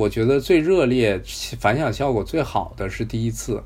[0.00, 1.20] 我觉得最热烈、
[1.58, 3.62] 反响效果最好的是第一次，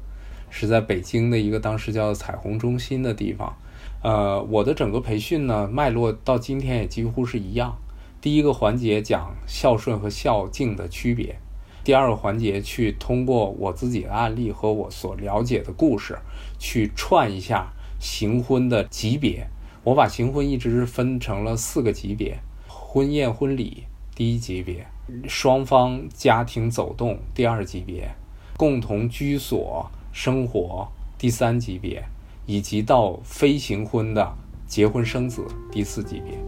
[0.50, 3.56] 是在北京的一个当时叫彩虹中心的地方。
[4.02, 7.76] 呃，我的整个培训呢，脉络到今天也几乎是一样。
[8.20, 11.38] 第一个环节讲孝顺和孝敬的区别，
[11.84, 16.18] 第二个环节去通过我自己的案例和我所了解的故事，
[16.58, 19.46] 去串一下行婚的级别。
[19.84, 23.84] 我把行婚一直是分成了四个级别：婚宴婚礼
[24.16, 24.84] 第一级别，
[25.28, 28.14] 双方家庭走动第二级别，
[28.56, 30.88] 共同居所生活
[31.18, 32.04] 第三级别。
[32.46, 34.34] 以及到非行婚的
[34.66, 36.38] 结婚生子第四级别。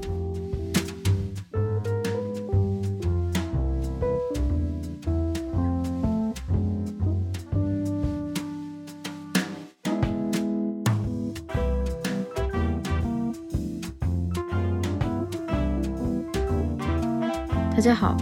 [17.70, 18.14] 大家好，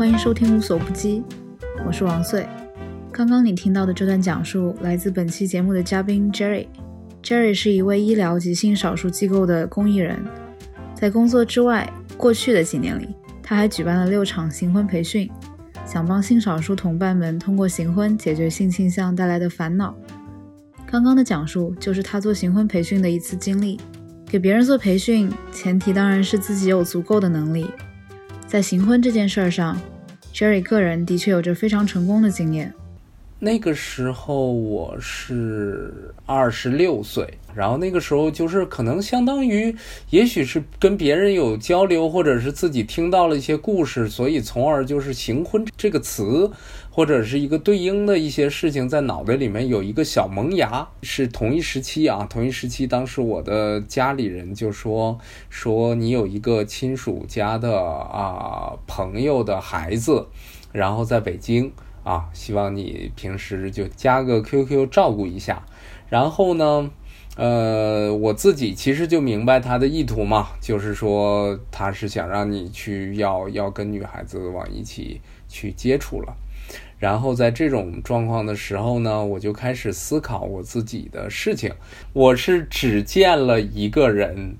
[0.00, 1.22] 欢迎收听无所不击，
[1.86, 2.48] 我是王穗。
[3.12, 6.66] 刚刚你听到的这段讲述来自本期节目的嘉宾 Jerry。
[7.22, 10.18] Jerry 是一位医疗及性少数机构的公益人，
[10.94, 13.08] 在工作之外，过去的几年里，
[13.42, 15.30] 他还举办了六场行婚培训，
[15.84, 19.94] 想帮性少数同伴们通过行婚解决性倾向带来的烦恼。
[20.86, 23.78] 刚刚的讲述就是他做行婚培训的一次经历。
[24.26, 27.66] 给别人做培训，前提当然是自己有足够的能力。
[28.50, 29.80] 在行婚这件事儿上
[30.34, 32.74] ，Jerry 个人的确有着非常成功的经验。
[33.42, 39.74] 那个时候我是二十六岁，然后那个时候就是可能相当于，
[40.10, 46.50] 也许是跟别人有交流，或者是自己听到了一些故事，所以从而就是“行婚”这个词，
[46.90, 50.86] 或者是一个对应的一些事情，在脑袋里面有一个小萌芽。
[51.00, 55.18] 是同一时期啊，同一时期，当时我的家里人就说
[55.48, 60.26] 说你有一个亲属家的啊朋友的孩子，
[60.72, 61.72] 然后在北京。
[62.10, 65.62] 啊，希望你平时就加个 QQ 照顾一下，
[66.08, 66.90] 然后呢，
[67.36, 76.34] 呃，我自己其实就明白他的意图嘛，就是说他是想让你去要要跟女孩子往一起去接触了，
[76.98, 81.72] 然后在这种状况的时候呢，我就开始思考我自己的事情，
[82.12, 84.56] 我是只见了一个人，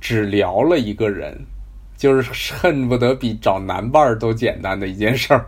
[0.00, 1.46] 只聊了一个人，
[1.96, 5.46] 就是恨不得比找男伴都简单的一件事儿。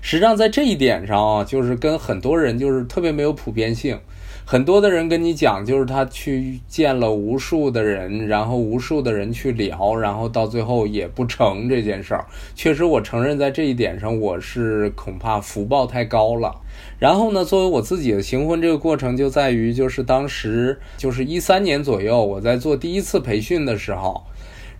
[0.00, 3.98] 实际上，在这一点上啊，就是跟很多人就是特别没有普遍性。
[4.46, 12.26] 很多的人跟你讲，就是他去见了无数的人，然后无数的人去聊，然后到最后也不成这件事儿。
[12.54, 16.54] 确实，我承认在这一点上，我是恐怕福报太高了。
[16.98, 24.22] 然后呢，作为我自己的行婚这个过程，就在于就是当时就是一三年左右，我在做第一次培训的时候。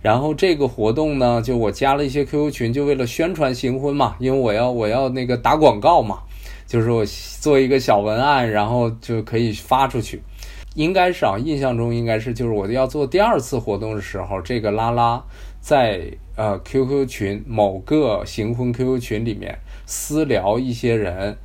[0.05, 6.19] 然后这个活动呢，就我加了一些 QQ 群，就为了宣传行婚嘛，因为我要我要那个打广告嘛，
[6.67, 7.03] 就是我
[7.41, 10.21] 做一个小文案，然后就可以发出去。
[10.75, 15.23] 应该是啊，印象中应该是，就是我要做第二次活动的时候，这个拉拉
[15.59, 16.03] 在
[16.35, 21.35] 呃 QQ 群某个行婚 QQ 群里面私聊一些人，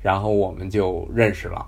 [0.00, 1.66] 然后我们就认识了，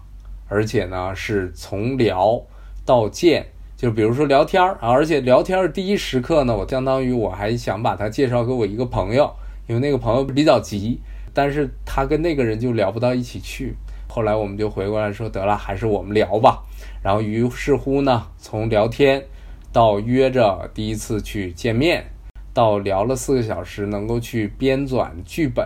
[0.49, 2.41] 而且呢是从聊
[2.87, 3.45] 到见。
[3.78, 9.33] 就比如说聊天儿啊，而且聊天儿第一时刻呢，我相当于我还想把他介绍给我一个朋友，
[9.69, 11.00] 因为那个朋友比较急，
[11.33, 13.77] 但是他跟那个人就聊不到一起去。
[14.09, 16.61] 后来我们就回过来说，得了，还是我们聊吧。
[17.05, 19.25] 然后于是乎呢，从聊天
[19.72, 22.05] 到约着第一次去见面，
[22.53, 25.65] 到聊了四个小时，能够去编纂剧本，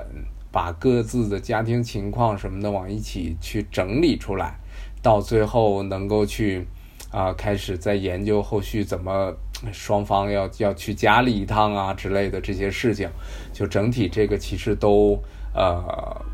[0.50, 4.58] 把各自的家庭情况什么的往一起去整理出来，
[5.00, 6.66] 到最后能够去。
[7.12, 9.32] 啊，开始在研究后续怎么
[9.70, 13.08] 双方要要去家里一趟啊之类的这些事情，
[13.52, 15.22] 就整体这个其实都
[15.54, 16.24] 呃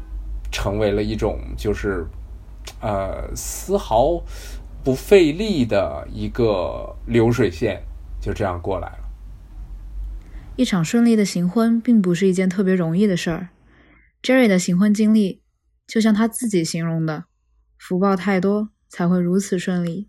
[0.51, 2.07] 成为了一种就是
[2.81, 4.23] 呃丝毫
[4.85, 7.83] 不费力的一个流水线，
[8.21, 9.05] 就这样过来了。
[10.57, 13.49] 一场顺利的行婚并不是一件特别容易的事儿。
[14.23, 15.43] Jerry 的行婚经历，
[15.87, 17.25] 就像他自己形容的，
[17.79, 20.09] 福报太多才会如此顺利。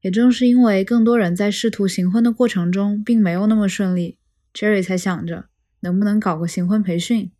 [0.00, 4.18] 也正是因为更多人在试图行婚的过程中并没有那么顺利
[4.54, 5.46] ，Jerry 才想着
[5.80, 7.32] 能不能搞个行婚培训。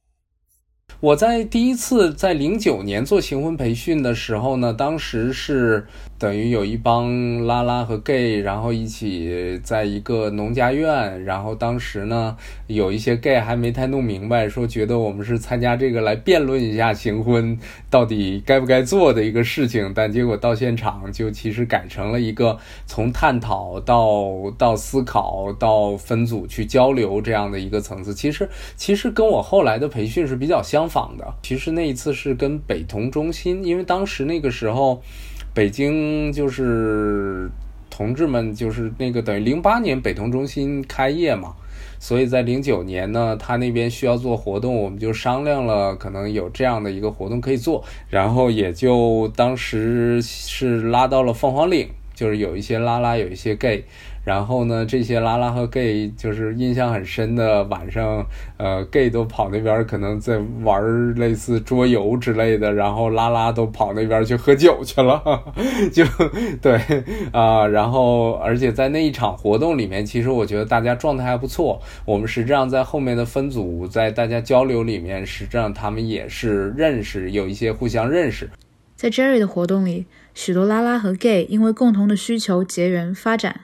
[1.01, 5.87] 我在第一次在零九年做行婚培训的时候呢，当时是
[6.19, 12.37] 等于有一帮拉拉和 gay，然后一起在一个农家院，然后当时呢
[12.67, 17.57] 有一些 gay 还没太弄明白，说觉得我们是参加这个来辩论一下行婚
[17.89, 28.13] 到底该不该做的一个事情，但结果到现场就其实改成了一个从探讨到到思考到分组去交流这样的一个层次。
[28.13, 30.78] 其实其实跟我后来的培训是比较像。
[30.79, 31.35] 相仿的。
[31.43, 35.03] 其实那一次是跟北同中心，因为当时那个时候，
[35.53, 37.51] 北京就是
[37.91, 41.57] 同志们就是那个等于零八年北同中心开业嘛。
[41.99, 53.83] 所以在零九年呢，他那边需要做活动，我们就商量了，可能有这样的一个活动可以做，然后也就当时是拉到了凤凰岭，就是有一些拉拉，有一些 gay。
[54.29, 58.27] 然后呢，这些拉拉和 gay 就是印象很深的晚上，
[58.59, 65.23] 呃，gay 都跑那边可能在玩类似桌游之类的，然后拉拉都跑那边去喝酒去了，
[65.91, 66.05] 就
[66.61, 66.79] 对
[67.33, 67.67] 啊。
[67.67, 71.81] 然后而且在那一场活动里面，其实我觉得大家状态还不错。
[72.05, 78.51] 我们实际上在后面的分组，在大家交流里面，实际上他们也是认识，有一些互相认识。
[78.95, 80.05] 在 Jerry 的活动里，
[80.35, 83.63] 许多拉拉和 gay 因为共同的需求结缘发展。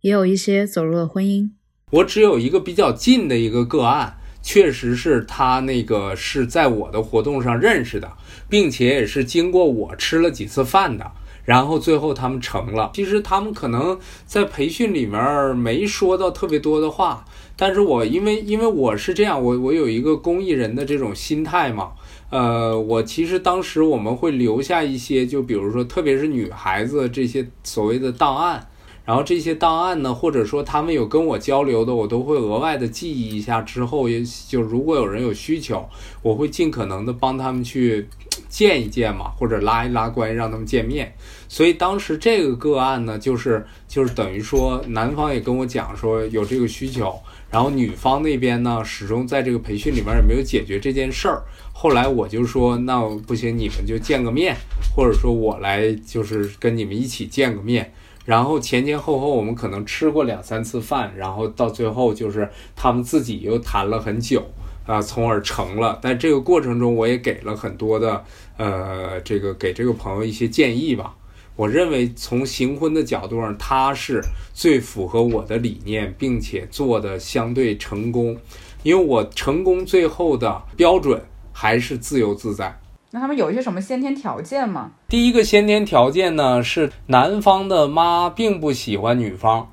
[0.00, 1.50] 也有一些走入了婚姻。
[1.90, 8.12] 我只有一个比较近的一个个案，确实是他那个是在我的活动上认识的，
[8.48, 11.10] 并且也是经过我吃了几次饭的，
[11.44, 12.92] 然后最后他们成了。
[12.94, 17.24] 其实他们可能在培训里面没说到特别多的话，
[17.56, 21.90] 但是我因为因为我是这样，我我有一个公益人的这种心态嘛，
[22.30, 28.68] 呃，我其实当时我们会留下一些，就比如说特别是女孩子这些所谓的档案。
[29.10, 33.60] 然后这些档案呢，或者说他们有跟我交流的，我都会额外的记忆一下。
[33.60, 35.84] 之后也就如果有人有需求，
[36.22, 38.06] 我会尽可能的帮他们去
[38.48, 41.12] 见一见嘛，或者拉一拉关系，让他们见面。
[41.48, 47.18] 所以当时这个个案呢，就是就是等于说男方也跟我讲说有这个需求，
[47.50, 51.42] 然后女方那边呢始终在这个培训里面也没有解决这件事儿。
[51.72, 54.54] 后来我就说那不行，你们就见个面，
[54.94, 57.92] 或者说我来就是跟你们一起见个面。
[58.24, 64.44] 然后前前后后我们可能吃过两三次饭，然后到最后就是他们自己又谈了很久
[64.86, 65.98] 啊，从而成了。
[66.02, 68.24] 但这个过程中我也给了很多的
[68.56, 71.16] 呃，这个给这个朋友一些建议吧。
[71.56, 74.22] 我认为从行婚的角度上，他是
[74.54, 78.36] 最符合我的理念，并且做的相对成功，
[78.82, 82.80] 因为我成功最后的标准还是自由自在。
[83.12, 84.92] 那他们有一些什么先天条件吗？
[85.08, 89.72] 第一个先天条件呢是男方的妈并不喜欢女方，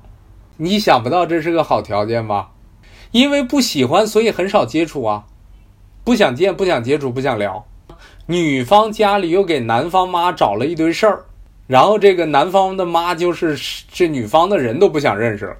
[0.56, 2.50] 你想不到这是个好条件吧？
[3.12, 5.26] 因为不喜欢，所以很少接触啊，
[6.02, 7.64] 不想见，不想接触，不想聊。
[8.26, 11.26] 女方家里又给男方妈找了一堆事儿，
[11.68, 13.56] 然后这个男方的妈就是
[13.88, 15.56] 这女方的人都不想认识。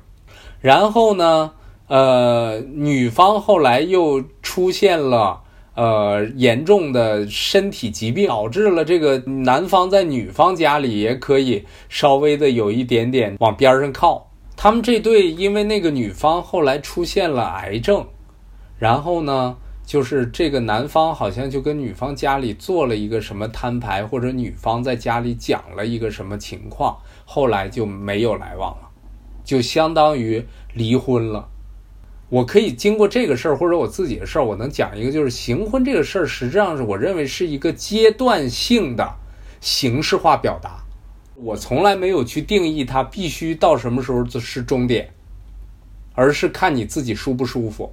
[0.61, 1.53] 然后呢，
[1.87, 5.43] 呃，女方后来又出现了。
[5.79, 14.29] 呃，严重的身体疾病导致了这个男方在女方家里也可以稍微的有一点点往边上靠。
[14.57, 18.05] 他们这对因为那个女方后来出现了癌症，
[18.77, 28.89] 然后呢，就是这个男方好像就跟女方家里做了一个什么摊牌，或者女方在家里讲了一个什么情况，后来就没有来往了，
[29.45, 30.45] 就相当于
[30.75, 31.49] 离婚了。
[32.31, 39.15] 我可以经过这个事儿，或者我自己的事儿，我能讲一个，就是行婚这个事儿，实际上是我认为是一个阶段性的
[39.61, 40.85] 形式化表达。
[41.37, 45.09] 我从来没有去定义它必须到什么时候是终点，
[46.15, 47.93] 而是看你自己舒不舒服。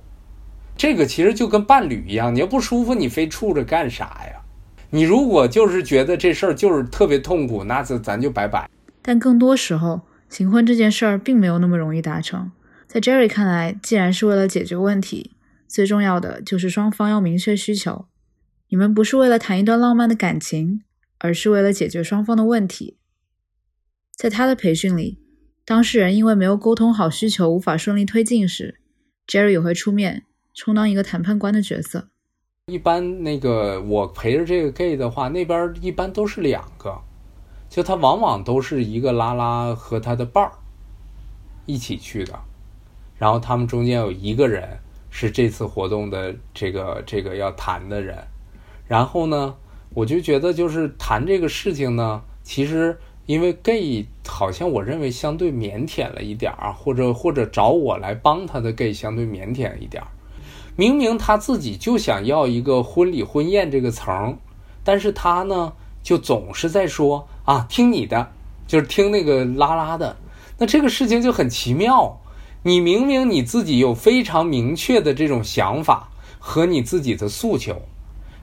[0.76, 4.42] 这个其实就跟伴侣一样，你要不舒服，你非处着干啥呀？
[4.90, 8.70] 你如果就是觉得这事儿就是特别痛苦，那咱咱就拜拜。
[9.02, 12.52] 但更多时候，行婚这件事儿并没有那么容易达成。
[12.88, 15.32] 在 Jerry 看来，既然是为了解决问题，
[15.68, 18.06] 最重要的就是双方要明确需求。
[18.70, 20.82] 你们不是为了谈一段浪漫的感情，
[21.18, 22.98] 而是为了解决双方的问题。
[24.16, 25.20] 在他的培训里，
[25.66, 28.80] 当事人因为没有沟通好需求，无法顺利推进时
[29.28, 30.24] ，Jerry 也会出面
[30.54, 32.10] 充当一个谈判官的角色。
[32.68, 37.02] 一般那个我陪着这个 gay 的话，那边一般都是两个，
[37.70, 40.52] 就他往往都是一个拉拉和他的伴儿
[41.66, 42.40] 一起去的。
[43.18, 44.78] 然后他们中间有一个人
[45.10, 48.18] 是这次活动的这个这个要谈的人，
[48.88, 49.56] 然后呢，
[49.94, 60.08] 我就觉得就是谈这个事情呢，其实因为 gay 好像我认为相对腼腆了一点儿，或者或者找我来帮他的 gay 相对腼腆一点儿，
[60.76, 64.38] 明明他自己就想要一个婚礼婚宴这个层，
[64.84, 65.72] 但是他呢
[66.04, 68.30] 就总是在说啊听你的，
[68.68, 70.18] 就是听那个拉拉的，
[70.58, 72.22] 那这个事情就很奇妙。
[72.68, 77.80] 你明明你自己有非常明确的这种想法和你自己的诉求，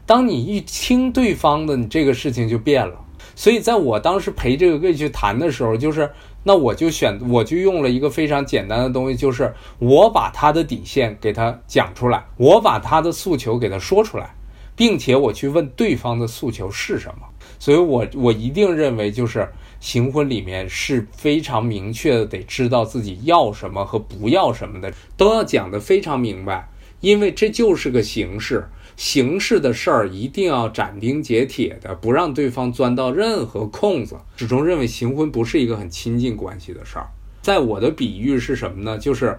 [0.06, 3.04] 当你一听对方的，你这个事情就变了。
[3.34, 6.08] 所以在我当时陪这个 gay 去谈的时候，就是
[6.44, 14.32] 那我就选，我就用了一个非常简单的东西，就是我把他的底线给他讲出来，我把他的诉求给他说出来，
[14.76, 17.26] 并且我去问对方的诉求是什么。
[17.58, 19.48] 所以我我一定认为，就是
[19.82, 26.70] 行婚里面是非常明确的，得知道自己要什么和不要什么的，都要讲得非常明白，
[27.00, 28.64] 因为这就是个形式。
[28.96, 34.16] 形式的事儿一定要斩钉截铁的，不让对方钻到任何空子。
[34.36, 37.08] 始终认为行婚不是一个很亲近关系的事儿。
[37.40, 38.96] 在我的比喻是什么呢？
[38.96, 39.36] 就是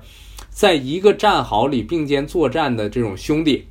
[0.50, 3.66] 在一个战壕里并肩作战的这种兄弟，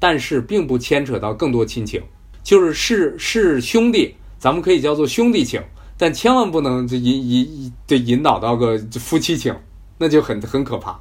[0.00, 2.02] 但是并不牵扯到更多亲情。
[2.42, 5.62] 就是是是兄弟，咱们可以叫做兄弟情，
[6.00, 9.54] 但千万不能引引得引导到个夫妻情，
[9.98, 10.98] 那就很很可怕。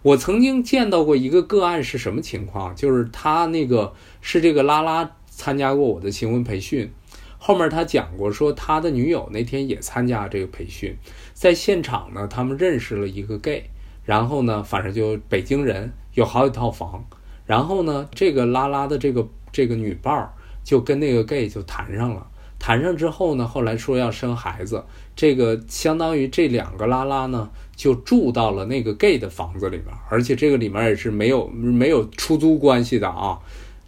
[0.00, 2.74] 我曾经见到过一个个案是什么情况？
[2.74, 6.90] 就是他那个是这个拉拉参加过我的新婚培训，
[7.36, 10.96] 后面他讲过说他的女友那天也参加这个培训，
[11.34, 13.64] 在现场呢，他们认识了一个 gay，
[14.04, 17.04] 然后呢，反正就北京人，有好几套房，
[17.44, 20.32] 然后呢，这个拉拉的这个这个女伴儿。
[20.64, 22.26] 就跟那个 gay 就谈上了，
[22.64, 24.82] 谈上之后呢，后来说要生孩子，
[25.14, 33.38] 这个相当于这两个拉拉呢就住到了那个 gay 的房子里面，而且这个里面也是没有没有出租关系的啊。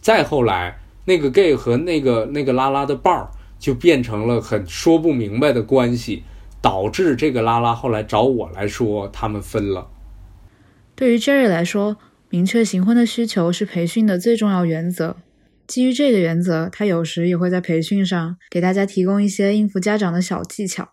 [0.02, 6.24] 再后来，那个 gay 和那个那个拉拉的伴儿就变成了很说不明白的关系，
[6.60, 9.88] 导致这个拉拉后来找我来说他们分了。
[10.94, 11.96] 对于 Jerry 来说，
[12.28, 15.16] 明确行婚的需求是培训的最重要原则。
[15.66, 20.90] 基于这个原则，他有时也会在培训上给大家提供一些应付家长的小技巧。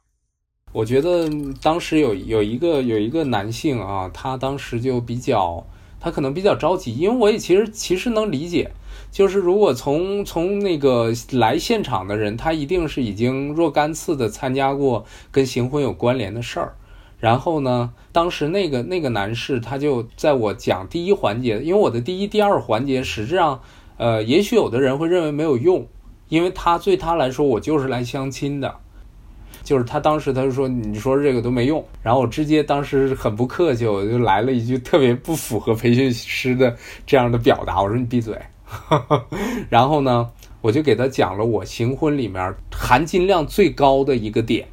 [0.71, 1.29] 我觉得
[1.61, 5.67] 当时有有一个有一个男性啊，他当时就比较，
[5.99, 8.71] 他可能比较着急，因为我也其实其实能理解，
[9.11, 16.75] 就是如果从从那个来现场的人，他一定是已经若干次的参加过跟行婚有关联的事儿。
[17.19, 23.61] 然后呢，当时那个那个男士他就在我讲第一环节，因为我的第一、第二环节实质上。
[23.97, 25.87] 呃，也许有的人会认为没有用，
[26.29, 28.75] 因为他对他来说，我就是来相亲的，
[29.63, 38.35] 就是他当时他就说，你说这个都没用，然后我直接当时很不客气，我就来了一句特别不符合培训师的这样的表达，我说你闭嘴，
[39.69, 40.29] 然后呢，
[40.61, 44.67] 我就给他讲了我行婚里面含金量最高的一个点，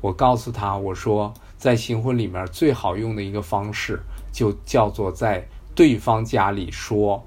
[0.00, 4.00] 我告诉他，我说在行婚里面最好用的一个方式，
[4.32, 5.44] 就叫做在
[5.74, 7.20] 对方家里说。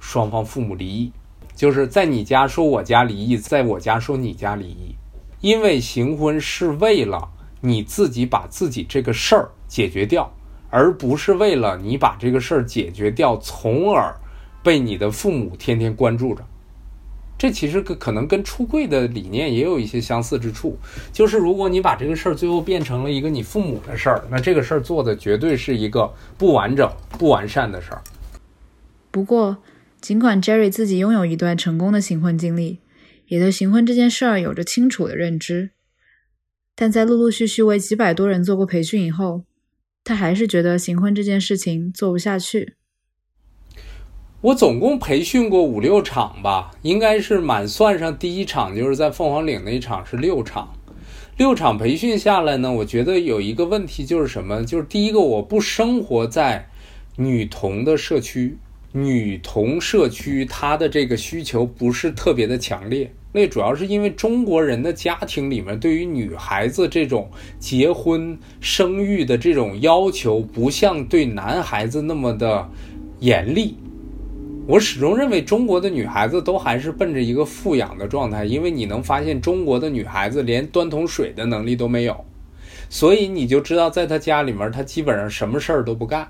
[0.00, 1.12] 双方父母离异，
[1.54, 4.94] 就是在你家说我家离异，在我家说你家离异，
[5.40, 7.28] 因为行婚是为了
[7.60, 10.32] 你自己把自己这个事儿解决掉，
[10.70, 14.14] 而不是为了你把这个事儿解决掉，从而
[14.62, 16.44] 被你的父母天天关注着。
[17.36, 20.76] 这其实可可能跟出柜的理念也有一些相似之处，
[21.12, 28.02] 就是如果你把这个事儿最后变成了一个你父母的事儿，那这个事儿做的绝对是一个不完整、不完善的事儿。
[29.10, 29.56] 不过。
[30.00, 32.78] 尽管 Jerry 自己拥有一段成功的行婚经历，
[33.26, 35.70] 也对行婚这件事儿有着清楚的认知，
[36.76, 39.42] 但在陆陆续续为几百多人做过培训以后，
[40.04, 42.74] 他还是觉得行婚这件事情做不下去。
[44.40, 50.72] 我总共培训过五六场吧，应该是满算上第一场就是在凤凰岭那一场是六场。
[51.36, 54.64] 六场培训下来呢，我觉得有一个问题就是什么？
[54.64, 56.68] 就是第一个，我不生活在
[57.16, 58.58] 女童的社区。
[59.02, 63.12] 女童社区，她的这个需求不是特别的强烈。
[63.32, 72.68] 那主要是因为中国人的家庭里面对于女孩子这种结婚生育的这种要求，不像对男孩子那么的
[73.20, 73.76] 严厉。
[74.66, 82.24] 我始终认为中国的女孩子都还是奔着一个富养的状态，因为你能发现中国的女孩子连端桶水的能力都没有，
[82.88, 86.28] 所以你就知道在她家里面，她基本上什么事儿都不干。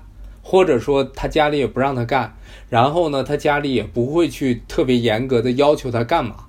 [0.49, 2.35] 或者说他家里也不让他干，
[2.69, 6.45] 然后呢，他家里也不会去特别严格的要求他干嘛。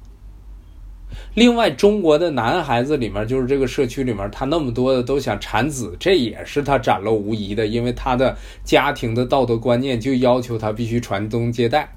[1.35, 11.95] 另外，中国的男孩子里面，就是这个社区里面，他那么多的都想产子，这也是他展露无遗的，因为他的家庭的道德观念就要求他必须传宗接代。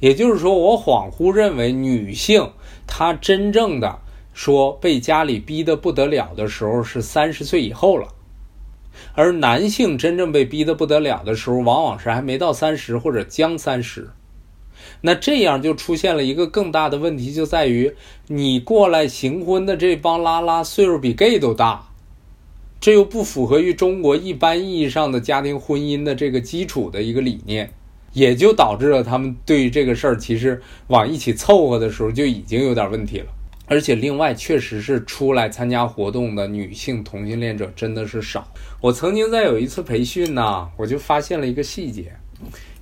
[0.00, 2.50] 也就是说，我恍惚认为，女性
[2.86, 4.00] 她真正的
[4.34, 8.08] 说被家里逼得不得了的时候，是三十岁以后了。
[9.14, 14.10] 而男性真正被逼得不得了的时候，往往是还没到三十或者将三十。
[15.00, 17.94] 那这样就出现了一个更大的问题，就在于
[18.28, 21.88] 你过来行婚的这帮拉拉岁数比 gay 都大，
[22.80, 27.72] 这又不符合于中国一般意义上的家庭婚姻的这个基础的一个理念，
[28.12, 33.26] 也就导致了他们对于这个事儿其实往一起凑合的时候就已经有点问题了。
[33.68, 38.46] 而且另外，确实是出来参加活动的女性同性恋者真的是少。
[38.80, 42.12] 我曾经在有一次培训呢，我就发现了一个细节，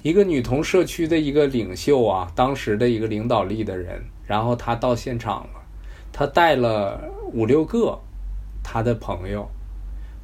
[0.03, 5.63] 一个女同社区的一个领袖啊，当时的一个领导力的人，然后他到现场了，
[6.13, 7.01] 他带了
[7.33, 7.99] 五六个
[8.63, 9.49] 他的朋友，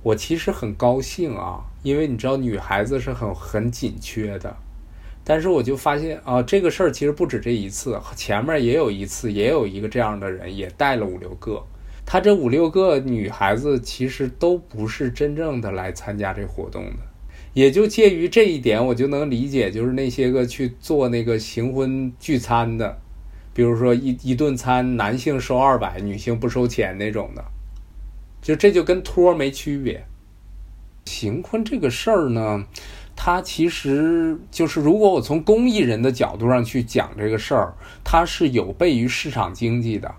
[0.03, 4.55] 我其实很高兴啊，因为你知道女孩子是很很紧缺的，
[5.23, 11.63] 但是我就发现啊，这个事儿其实不止这一次，前面也有一次，也有一个这样的人也带了五六个，
[12.05, 16.97] 他这五六个女孩子其实都不是真正的来参加这活动的。
[17.53, 22.99] 也就介于这一点，我就能理解，就是那些个去做那个行婚聚餐的，
[23.53, 27.45] 比如说一一顿餐，男性收二百，女性不收钱那种的，
[28.41, 30.05] 就这就跟托没区别。
[31.07, 32.65] 行婚这个事儿呢，
[33.23, 40.11] 它其实就是如果我从公益人的角度上去讲这个事儿，它是有悖于市场经济的。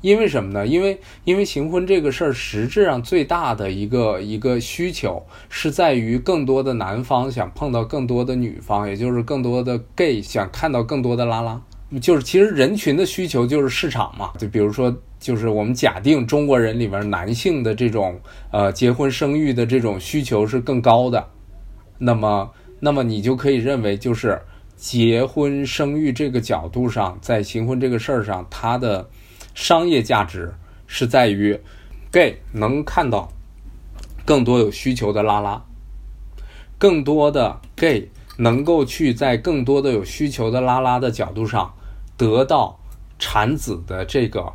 [0.00, 0.66] 因为什么呢？
[0.66, 11.60] 因为因为行婚这个事儿，实质上最大的一个一个需求是在于更多的男方想碰到更多的女方，也就是更多的 gay 想看到更多的拉拉，
[12.00, 14.30] 就是其实人群的需求就是市场嘛。
[14.38, 18.18] 就比如说，就是我们假定中国人里面男性的这种
[18.50, 21.28] 呃结婚生育的这种需求是更高的，
[22.00, 24.42] 那么那么你就可以认为，就是
[24.74, 29.08] 结婚生育这个角度上，在行婚这个事儿上，它的。
[29.52, 30.54] 商业价值
[30.86, 31.58] 是在于
[32.12, 33.30] ，gay 能看到
[34.24, 35.60] 更多有需求的拉拉，
[36.78, 41.74] 更多的 gay 能够去在更多的有需求的拉拉的角度上
[42.16, 42.78] 得到
[43.18, 44.50] 产子的这个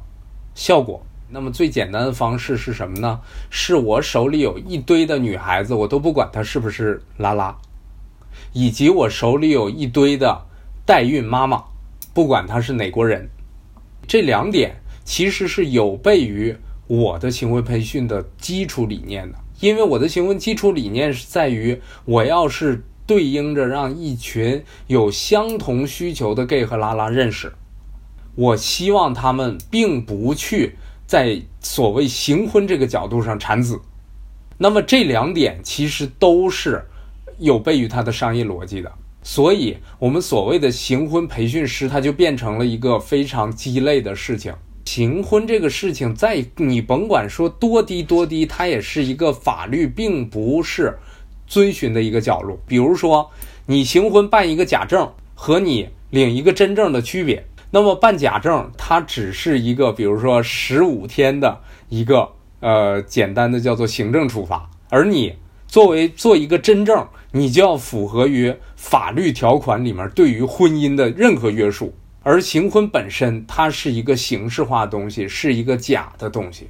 [0.56, 1.06] 效果。
[1.36, 3.20] 那么最简单的方式是什么呢？
[3.50, 7.58] 是我手里有一堆的女孩子，我都不管她是不是拉拉，
[8.54, 10.46] 以及我手里有一堆的
[10.86, 11.66] 代孕妈妈，
[12.14, 13.30] 不管她是哪国人，
[14.08, 14.78] 这两点。
[15.04, 16.56] 其实是有悖于
[16.88, 27.54] 我的行为培训的基础理念的，因为我的行为基础理念是在于，我要是对应着让一群有相同需求的 gay 和拉拉认识，
[28.34, 33.80] 我希望他们并不去在所谓行婚这个角度上产子，
[34.58, 36.84] 那么这两点其实都是
[37.40, 38.92] 有悖于他的商业逻辑的，
[39.22, 44.54] 所以我们所谓的行婚培训师，他就变成了一个非常鸡肋的事情。
[44.86, 50.98] 行婚这个事情，在你甭管说多低多低，它也是一个法律并不是
[51.48, 52.60] 遵循的一个角度。
[52.68, 53.30] 比如说，
[53.66, 57.44] 你行婚办一个假证和你领一个真证的区别，
[57.76, 61.60] 那么办假证它只是一个，比如说十五天的
[61.90, 62.30] 一个
[62.62, 65.36] 呃简单的叫做行政处罚，而你
[65.68, 71.94] 作为做一个真证，你就要符合于法律条款里面对于婚姻的任何约束。
[72.24, 76.70] 而行婚本身，它是一个形式化的东西，是一个假的东西。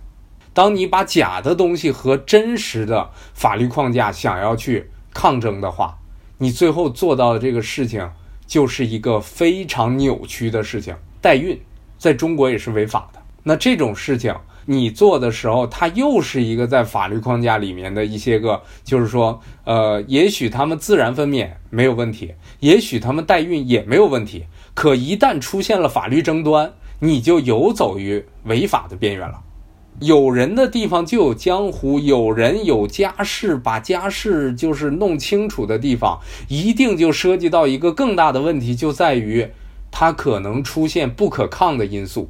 [0.56, 6.00] 当你把假的东西和真实的法律框架想要去抗争的话，
[6.40, 8.10] 你最后做到的这个事情
[8.48, 10.96] 就是一个非常扭曲的事情。
[11.22, 11.60] 代孕
[11.98, 13.20] 在中国也是违法的。
[13.44, 14.34] 那这种事情
[14.66, 24.44] 你做的时候，它又是一个在法律框架里面的一些个，就是说，呃，也许他们自然分娩没有问题，也许他们代孕也没有问题。
[24.74, 29.40] 可一旦出现了法律争端，你就游走于违法的边缘了。
[30.02, 39.48] 有人的地方就有江湖，有人有家事，把家事就是弄清楚的地方，一定就涉及到一个更大的问题，就在于
[39.92, 42.30] 他可能出现不可抗的因素。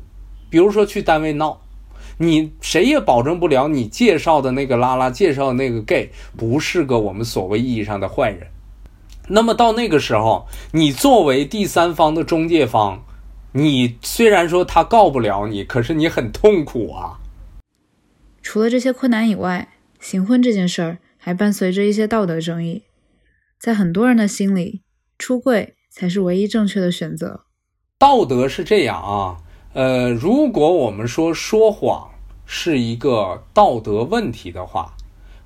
[0.51, 1.61] 比如说去单位闹，
[2.19, 8.47] 你谁也保证不了你介绍的那个拉拉，介绍的那个 gay 不是个我们所谓意义上的坏人。
[9.27, 13.03] 那么到那个时候，你作为第三方的中介方，
[13.53, 17.21] 你虽然说他告不了你，可是你很痛苦啊。
[18.45, 22.83] 除了这些困难以外，行婚这件事儿还伴随着一些道德争议。
[23.59, 24.83] 在很多人的心里，
[25.17, 27.45] 出柜才是唯一正确的选择。
[27.97, 29.37] 道德是这样啊，
[29.73, 32.11] 呃，如果我们说说谎
[32.45, 34.95] 是一个道德问题的话，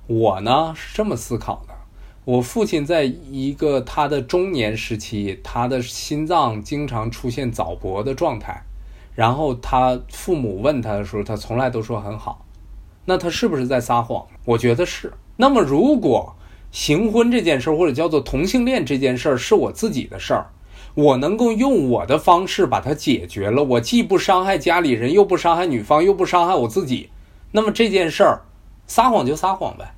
[0.06, 1.74] 我呢是这么思考的。
[2.26, 8.62] 我父亲在一个他的中年时期，他的心脏经常出现早搏的状态，
[9.14, 12.46] 然后他父母问他的时候，他从来都说很好。
[13.10, 14.24] 那他是不是在撒谎？
[14.44, 15.12] 我觉得是。
[15.36, 16.32] 那么如果
[16.70, 20.46] 行婚这件事儿，或者叫做同性恋这件事儿，是我自己的事儿，
[20.94, 27.10] 我能够用我的方式把它解决了，我既不伤害家里人，又不伤害女方，又不伤害我自己，
[27.50, 28.42] 那么这件事儿，
[28.86, 29.92] 撒谎就撒谎呗。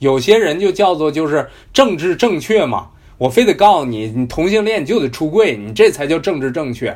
[0.00, 6.94] 有些人就叫做就是政治正确嘛，我非得告诉你，你同性恋就得出柜，你这才叫政治正确。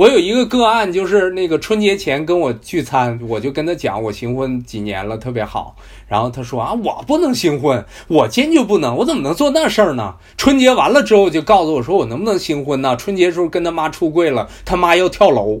[0.00, 5.76] 我有一个个案，就是那个春节前跟我聚餐，我就跟他讲我新婚几年了，特别好。
[6.08, 10.14] 然后他说啊，我不能新婚，我坚决不能，我怎么能做那事儿呢？
[10.38, 12.96] 春节完了之后就告诉我说我能不能新婚呢？
[12.96, 15.60] 春节时候跟他妈出柜了，他妈要跳楼。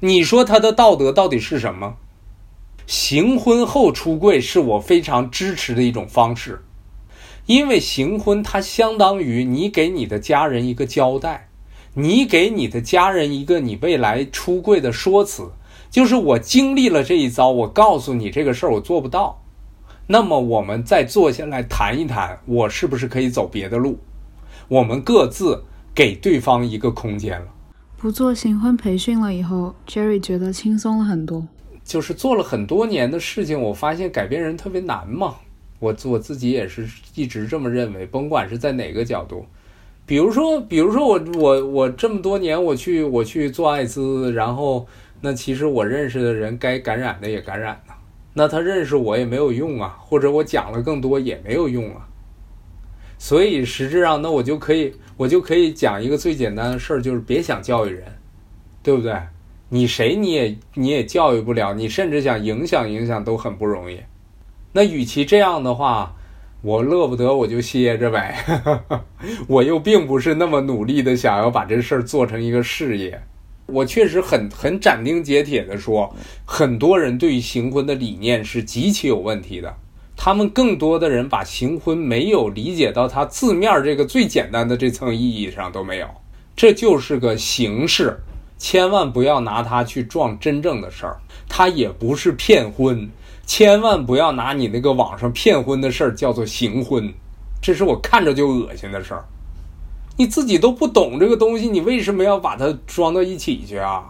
[0.00, 1.94] 你说他的道德到底是什么？
[2.88, 6.64] 行婚后出柜是我非常支持的一种方式，
[7.46, 11.50] 因为行婚它相当于你给你的家人一个交代，
[11.96, 15.48] 你给你的家人一个你未来出柜的说辞，
[15.90, 19.40] 就是我经历了这一遭，我告诉你这个事儿我做不到，
[20.08, 23.96] 那么我们再坐下来谈一谈，我是不是可以走别的路？
[24.66, 25.62] 我们各自
[25.94, 27.46] 给对方一个空间了。
[27.96, 31.46] 不做行婚培训了以后，Jerry 觉得轻松了很多。
[31.84, 35.36] 就是做了很多年的事情，我发现改变人特别难嘛。
[35.78, 39.46] 我我自己也是一直这么认为，甭管是在哪个角度。
[40.06, 44.86] 比如说，比如说我我我这么多年我去我去做艾滋，然后
[45.20, 47.94] 那其实我认识的人该感染的也感染了，
[48.34, 52.08] 那他认识我也没有用啊，或者我讲了更多也没有用啊。
[53.16, 54.94] 所以实质上，那我就可以。
[55.16, 58.02] 我就可以讲一个最简单的事儿，就是别想教育人，
[58.82, 59.16] 对不对？
[59.68, 64.00] 你谁你也你也教育不了，你甚至想影响影响都很不容易。
[64.72, 66.16] 那与其这样的话，
[66.64, 68.42] 我乐不得我就歇着呗。
[69.46, 73.20] 我又并不是那么努力的想要把这事儿做成一个事业。
[73.66, 76.14] 我确实很很斩钉截铁的说，
[76.46, 79.74] 很多人对于行婚的理念是极其有问题的。
[80.16, 86.08] 他们更多的人把行婚没有理解到它字面这个最简单的这层意义上都没有，
[86.56, 88.16] 这就是个形式，
[88.56, 91.18] 千万不要拿它去撞真正的事儿。
[91.48, 93.10] 它也不是骗婚，
[93.46, 97.12] 千万不要拿你那个网上骗婚的事儿叫做行婚，
[97.62, 99.24] 这是我看着就恶心的事儿。
[100.16, 104.04] 你自己都不懂这个东西，你为什么要把它装到一起去啊？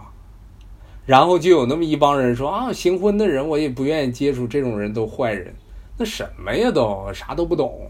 [1.05, 5.53] 然后就有那么一帮人说啊，行婚的人我也不愿意接触，这种人都坏人。
[5.97, 7.89] 那什么呀，都啥都不懂。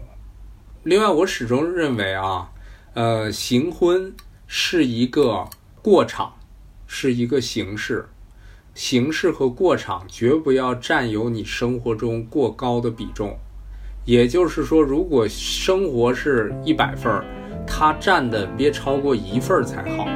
[0.82, 2.50] 另外，我始终认为啊，
[2.94, 4.14] 呃，行婚
[4.46, 5.48] 是一个
[5.82, 6.34] 过场，
[6.86, 8.08] 是一个形式，
[8.76, 13.34] 形式和过场绝不要占有你生活中过高的比重。
[14.04, 17.24] 也就是说，如果生活是一百份儿，
[17.66, 20.06] 它占的别超过一份儿才好。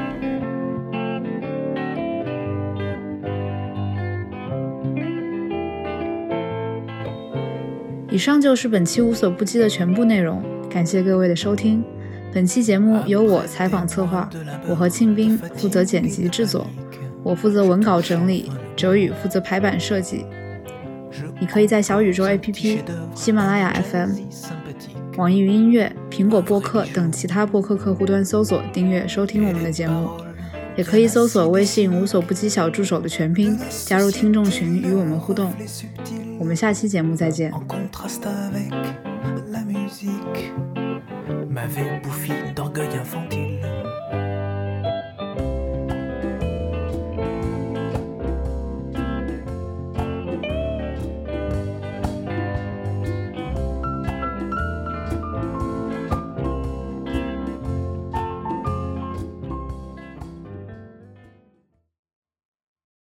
[8.11, 11.83] 以上就是本期无所不击的全部内容，感谢各位的收听。
[12.31, 14.29] 本期节目由我采访策划，
[14.69, 16.67] 我和庆斌负责剪辑制作，
[17.23, 20.25] 我负责文稿整理，哲宇负责排版设计。
[21.41, 22.79] 你可以在小宇宙 APP、
[23.15, 24.11] 喜马拉雅 FM、
[25.17, 30.09] 网易云音乐、苹果播客等其他播客客户端搜索订阅收听我们的节目，
[30.77, 35.53] 也可以搜索微信“无所不击小助手”的全拼，加入听众群与我们互动。
[36.39, 37.53] 我们下期节目再见。
[41.53, 43.50] m'avait bouffi d'orgueil infantile.